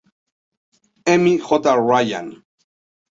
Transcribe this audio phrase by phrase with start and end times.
[1.05, 1.37] M.
[1.37, 1.59] J.
[1.77, 2.41] Ryan.